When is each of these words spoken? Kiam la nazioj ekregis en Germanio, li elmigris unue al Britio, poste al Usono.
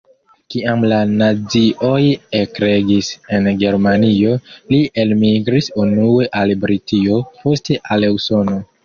Kiam 0.51 0.85
la 0.91 0.95
nazioj 1.17 1.99
ekregis 2.39 3.09
en 3.37 3.49
Germanio, 3.65 4.33
li 4.73 4.79
elmigris 5.03 5.69
unue 5.85 6.27
al 6.41 6.55
Britio, 6.65 7.21
poste 7.43 7.79
al 7.97 8.09
Usono. 8.17 8.59